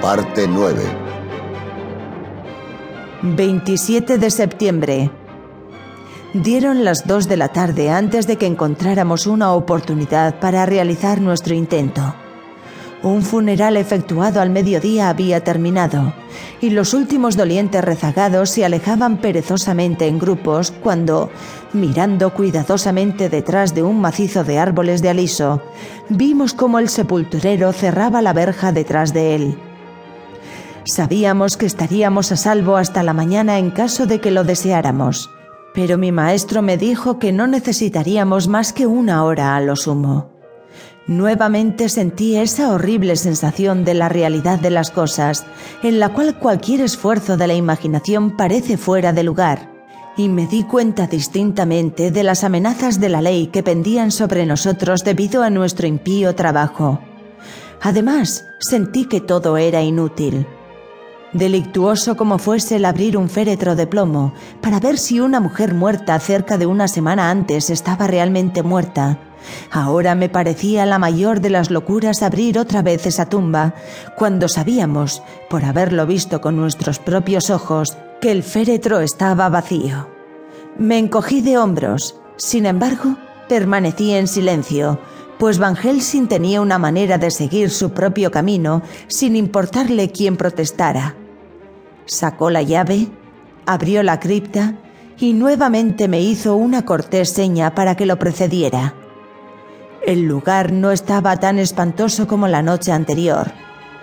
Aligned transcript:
Parte 0.00 0.48
9. 0.48 0.82
27 3.20 4.16
de 4.16 4.30
septiembre. 4.30 5.10
Dieron 6.32 6.84
las 6.84 7.06
2 7.06 7.28
de 7.28 7.36
la 7.36 7.48
tarde 7.48 7.90
antes 7.90 8.26
de 8.26 8.36
que 8.36 8.46
encontráramos 8.46 9.26
una 9.26 9.52
oportunidad 9.52 10.40
para 10.40 10.64
realizar 10.64 11.20
nuestro 11.20 11.52
intento. 11.52 12.14
Un 13.02 13.20
funeral 13.20 13.76
efectuado 13.76 14.40
al 14.40 14.48
mediodía 14.48 15.10
había 15.10 15.44
terminado 15.44 16.14
y 16.62 16.70
los 16.70 16.94
últimos 16.94 17.36
dolientes 17.36 17.84
rezagados 17.84 18.48
se 18.48 18.64
alejaban 18.64 19.18
perezosamente 19.18 20.06
en 20.06 20.18
grupos 20.18 20.70
cuando, 20.70 21.28
mirando 21.74 22.32
cuidadosamente 22.32 23.28
detrás 23.28 23.74
de 23.74 23.82
un 23.82 24.00
macizo 24.00 24.44
de 24.44 24.58
árboles 24.58 25.02
de 25.02 25.10
aliso, 25.10 25.60
vimos 26.08 26.54
como 26.54 26.78
el 26.78 26.88
sepulturero 26.88 27.70
cerraba 27.74 28.22
la 28.22 28.32
verja 28.32 28.72
detrás 28.72 29.12
de 29.12 29.34
él. 29.34 29.58
Sabíamos 30.84 31.56
que 31.56 31.66
estaríamos 31.66 32.32
a 32.32 32.36
salvo 32.36 32.76
hasta 32.76 33.02
la 33.02 33.12
mañana 33.12 33.58
en 33.58 33.70
caso 33.70 34.06
de 34.06 34.20
que 34.20 34.30
lo 34.30 34.44
deseáramos, 34.44 35.30
pero 35.74 35.98
mi 35.98 36.10
maestro 36.10 36.62
me 36.62 36.78
dijo 36.78 37.18
que 37.18 37.32
no 37.32 37.46
necesitaríamos 37.46 38.48
más 38.48 38.72
que 38.72 38.86
una 38.86 39.24
hora 39.24 39.56
a 39.56 39.60
lo 39.60 39.76
sumo. 39.76 40.30
Nuevamente 41.06 41.88
sentí 41.88 42.36
esa 42.36 42.70
horrible 42.70 43.16
sensación 43.16 43.84
de 43.84 43.94
la 43.94 44.08
realidad 44.08 44.58
de 44.58 44.70
las 44.70 44.90
cosas, 44.90 45.44
en 45.82 45.98
la 45.98 46.10
cual 46.10 46.38
cualquier 46.38 46.80
esfuerzo 46.82 47.36
de 47.36 47.46
la 47.46 47.54
imaginación 47.54 48.36
parece 48.36 48.76
fuera 48.76 49.12
de 49.12 49.22
lugar, 49.22 49.70
y 50.16 50.28
me 50.28 50.46
di 50.46 50.62
cuenta 50.62 51.06
distintamente 51.06 52.10
de 52.10 52.22
las 52.22 52.44
amenazas 52.44 53.00
de 53.00 53.08
la 53.08 53.22
ley 53.22 53.48
que 53.48 53.62
pendían 53.62 54.10
sobre 54.10 54.46
nosotros 54.46 55.04
debido 55.04 55.42
a 55.42 55.50
nuestro 55.50 55.86
impío 55.86 56.34
trabajo. 56.34 57.00
Además, 57.80 58.44
sentí 58.60 59.06
que 59.06 59.20
todo 59.20 59.56
era 59.56 59.82
inútil. 59.82 60.46
Delictuoso 61.32 62.16
como 62.16 62.38
fuese 62.38 62.76
el 62.76 62.84
abrir 62.84 63.16
un 63.16 63.28
féretro 63.28 63.76
de 63.76 63.86
plomo 63.86 64.34
para 64.60 64.80
ver 64.80 64.98
si 64.98 65.20
una 65.20 65.38
mujer 65.38 65.74
muerta 65.74 66.18
cerca 66.18 66.58
de 66.58 66.66
una 66.66 66.88
semana 66.88 67.30
antes 67.30 67.70
estaba 67.70 68.08
realmente 68.08 68.64
muerta, 68.64 69.20
ahora 69.70 70.16
me 70.16 70.28
parecía 70.28 70.86
la 70.86 70.98
mayor 70.98 71.40
de 71.40 71.50
las 71.50 71.70
locuras 71.70 72.22
abrir 72.22 72.58
otra 72.58 72.82
vez 72.82 73.06
esa 73.06 73.26
tumba, 73.26 73.74
cuando 74.16 74.48
sabíamos, 74.48 75.22
por 75.48 75.64
haberlo 75.64 76.04
visto 76.04 76.40
con 76.40 76.56
nuestros 76.56 76.98
propios 76.98 77.50
ojos, 77.50 77.96
que 78.20 78.32
el 78.32 78.42
féretro 78.42 79.00
estaba 79.00 79.48
vacío. 79.48 80.08
Me 80.76 80.98
encogí 80.98 81.42
de 81.42 81.58
hombros, 81.58 82.16
sin 82.36 82.66
embargo, 82.66 83.16
permanecí 83.48 84.12
en 84.12 84.26
silencio, 84.26 84.98
pues 85.38 85.58
Van 85.58 85.76
Helsing 85.76 86.26
tenía 86.26 86.60
una 86.60 86.78
manera 86.78 87.18
de 87.18 87.30
seguir 87.30 87.70
su 87.70 87.92
propio 87.92 88.30
camino 88.30 88.82
sin 89.06 89.36
importarle 89.36 90.10
quién 90.10 90.36
protestara. 90.36 91.16
Sacó 92.06 92.50
la 92.50 92.62
llave, 92.62 93.08
abrió 93.66 94.02
la 94.02 94.20
cripta 94.20 94.74
y 95.18 95.32
nuevamente 95.32 96.08
me 96.08 96.20
hizo 96.20 96.56
una 96.56 96.84
cortés 96.84 97.30
seña 97.30 97.74
para 97.74 97.94
que 97.94 98.06
lo 98.06 98.18
precediera. 98.18 98.94
El 100.04 100.22
lugar 100.22 100.72
no 100.72 100.90
estaba 100.90 101.36
tan 101.36 101.58
espantoso 101.58 102.26
como 102.26 102.48
la 102.48 102.62
noche 102.62 102.90
anterior, 102.90 103.52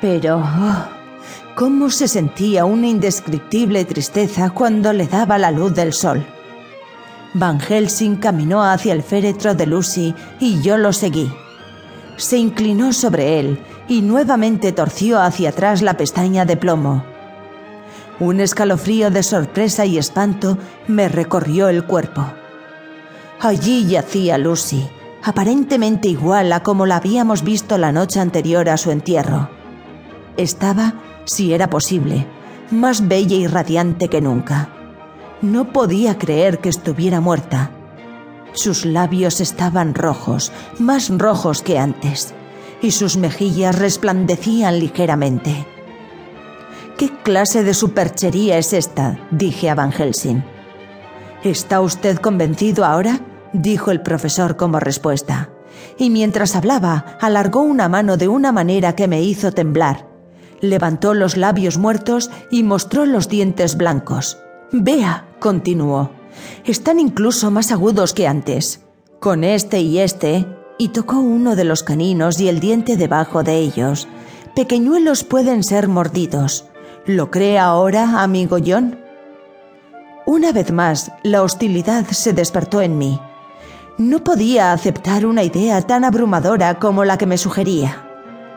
pero 0.00 0.38
oh, 0.38 0.84
cómo 1.54 1.88
se 1.88 2.06
sentía 2.06 2.66
una 2.66 2.86
indescriptible 2.86 3.84
tristeza 3.86 4.50
cuando 4.50 4.92
le 4.92 5.06
daba 5.06 5.38
la 5.38 5.50
luz 5.50 5.74
del 5.74 5.94
sol. 5.94 6.26
Van 7.32 7.60
Helsing 7.60 8.16
caminó 8.16 8.62
hacia 8.62 8.92
el 8.92 9.02
féretro 9.02 9.54
de 9.54 9.66
Lucy 9.66 10.14
y 10.38 10.60
yo 10.60 10.76
lo 10.76 10.92
seguí. 10.92 11.32
Se 12.16 12.36
inclinó 12.36 12.92
sobre 12.92 13.40
él 13.40 13.58
y 13.88 14.02
nuevamente 14.02 14.72
torció 14.72 15.20
hacia 15.20 15.50
atrás 15.50 15.82
la 15.82 15.96
pestaña 15.96 16.44
de 16.44 16.56
plomo. 16.56 17.04
Un 18.18 18.40
escalofrío 18.40 19.10
de 19.10 19.22
sorpresa 19.22 19.84
y 19.84 19.98
espanto 19.98 20.56
me 20.88 21.08
recorrió 21.08 21.68
el 21.68 21.84
cuerpo. 21.84 22.24
Allí 23.40 23.86
yacía 23.86 24.38
Lucy, 24.38 24.88
aparentemente 25.22 26.08
igual 26.08 26.50
a 26.52 26.62
como 26.62 26.86
la 26.86 26.96
habíamos 26.96 27.42
visto 27.42 27.76
la 27.76 27.92
noche 27.92 28.20
anterior 28.20 28.70
a 28.70 28.78
su 28.78 28.90
entierro. 28.90 29.50
Estaba, 30.38 30.94
si 31.26 31.52
era 31.52 31.68
posible, 31.68 32.26
más 32.70 33.06
bella 33.06 33.36
y 33.36 33.46
radiante 33.46 34.08
que 34.08 34.22
nunca. 34.22 34.70
No 35.42 35.72
podía 35.72 36.16
creer 36.16 36.58
que 36.60 36.70
estuviera 36.70 37.20
muerta. 37.20 37.70
Sus 38.52 38.86
labios 38.86 39.42
estaban 39.42 39.94
rojos, 39.94 40.52
más 40.78 41.10
rojos 41.10 41.60
que 41.60 41.78
antes, 41.78 42.32
y 42.80 42.92
sus 42.92 43.18
mejillas 43.18 43.78
resplandecían 43.78 44.78
ligeramente. 44.78 45.66
¿Qué 46.96 47.10
clase 47.10 47.62
de 47.62 47.74
superchería 47.74 48.56
es 48.56 48.72
esta? 48.72 49.18
dije 49.30 49.68
a 49.68 49.74
Van 49.74 49.92
Helsing. 49.92 50.42
¿Está 51.44 51.82
usted 51.82 52.16
convencido 52.16 52.86
ahora? 52.86 53.20
dijo 53.52 53.90
el 53.90 54.00
profesor 54.00 54.56
como 54.56 54.80
respuesta. 54.80 55.50
Y 55.98 56.08
mientras 56.08 56.56
hablaba, 56.56 57.18
alargó 57.20 57.60
una 57.60 57.90
mano 57.90 58.16
de 58.16 58.28
una 58.28 58.50
manera 58.50 58.94
que 58.94 59.08
me 59.08 59.22
hizo 59.22 59.52
temblar. 59.52 60.08
Levantó 60.62 61.12
los 61.12 61.36
labios 61.36 61.76
muertos 61.76 62.30
y 62.50 62.62
mostró 62.62 63.04
los 63.04 63.28
dientes 63.28 63.76
blancos. 63.76 64.38
Vea, 64.72 65.28
continuó, 65.38 66.12
están 66.64 66.98
incluso 66.98 67.50
más 67.50 67.72
agudos 67.72 68.14
que 68.14 68.26
antes. 68.26 68.80
Con 69.20 69.44
este 69.44 69.80
y 69.80 69.98
este, 69.98 70.46
y 70.78 70.88
tocó 70.88 71.18
uno 71.18 71.56
de 71.56 71.64
los 71.64 71.82
caninos 71.82 72.40
y 72.40 72.48
el 72.48 72.58
diente 72.58 72.96
debajo 72.96 73.42
de 73.42 73.58
ellos. 73.58 74.08
Pequeñuelos 74.54 75.24
pueden 75.24 75.62
ser 75.62 75.88
mordidos. 75.88 76.64
¿Lo 77.06 77.30
cree 77.30 77.56
ahora, 77.56 78.24
amigo 78.24 78.58
John? 78.64 78.98
Una 80.26 80.50
vez 80.50 80.72
más, 80.72 81.12
la 81.22 81.42
hostilidad 81.42 82.04
se 82.06 82.32
despertó 82.32 82.80
en 82.80 82.98
mí. 82.98 83.20
No 83.96 84.24
podía 84.24 84.72
aceptar 84.72 85.24
una 85.24 85.44
idea 85.44 85.80
tan 85.82 86.02
abrumadora 86.02 86.80
como 86.80 87.04
la 87.04 87.16
que 87.16 87.26
me 87.26 87.38
sugería. 87.38 88.04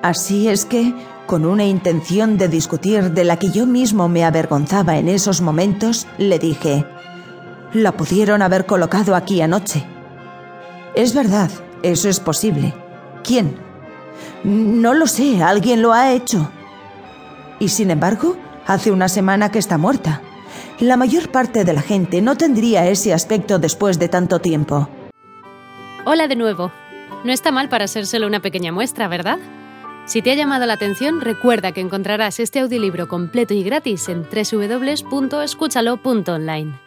Así 0.00 0.48
es 0.48 0.64
que, 0.64 0.94
con 1.26 1.44
una 1.44 1.64
intención 1.64 2.38
de 2.38 2.46
discutir 2.46 3.10
de 3.10 3.24
la 3.24 3.36
que 3.36 3.50
yo 3.50 3.66
mismo 3.66 4.08
me 4.08 4.24
avergonzaba 4.24 4.96
en 4.96 5.08
esos 5.08 5.40
momentos, 5.40 6.06
le 6.16 6.38
dije, 6.38 6.86
la 7.72 7.96
pudieron 7.96 8.42
haber 8.42 8.64
colocado 8.64 9.16
aquí 9.16 9.40
anoche. 9.40 9.84
Es 10.94 11.16
verdad, 11.16 11.50
eso 11.82 12.08
es 12.08 12.20
posible. 12.20 12.72
¿Quién? 13.24 13.56
No 14.44 14.94
lo 14.94 15.08
sé, 15.08 15.42
alguien 15.42 15.82
lo 15.82 15.92
ha 15.92 16.12
hecho. 16.12 16.48
Y 17.58 17.68
sin 17.68 17.90
embargo, 17.90 18.36
hace 18.66 18.90
una 18.90 19.08
semana 19.08 19.50
que 19.50 19.58
está 19.58 19.78
muerta. 19.78 20.20
La 20.78 20.96
mayor 20.96 21.30
parte 21.30 21.64
de 21.64 21.72
la 21.72 21.82
gente 21.82 22.20
no 22.20 22.36
tendría 22.36 22.88
ese 22.88 23.14
aspecto 23.14 23.58
después 23.58 23.98
de 23.98 24.08
tanto 24.08 24.40
tiempo. 24.40 24.88
Hola 26.04 26.28
de 26.28 26.36
nuevo. 26.36 26.70
No 27.24 27.32
está 27.32 27.50
mal 27.50 27.68
para 27.68 27.88
ser 27.88 28.06
solo 28.06 28.26
una 28.26 28.40
pequeña 28.40 28.72
muestra, 28.72 29.08
¿verdad? 29.08 29.38
Si 30.04 30.22
te 30.22 30.30
ha 30.30 30.34
llamado 30.34 30.66
la 30.66 30.74
atención, 30.74 31.20
recuerda 31.20 31.72
que 31.72 31.80
encontrarás 31.80 32.38
este 32.38 32.60
audiolibro 32.60 33.08
completo 33.08 33.54
y 33.54 33.64
gratis 33.64 34.08
en 34.08 34.22
www.escúchalo.online. 34.22 36.85